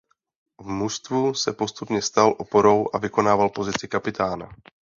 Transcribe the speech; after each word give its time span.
V 0.61 0.67
mužstvu 0.67 1.33
se 1.33 1.53
postupně 1.53 2.01
stal 2.01 2.35
oporou 2.39 2.85
a 2.93 2.97
vykonával 2.97 3.49
pozici 3.49 3.87
kapitána. 3.87 4.55